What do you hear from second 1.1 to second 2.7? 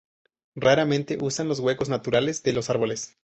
usan los huecos naturales de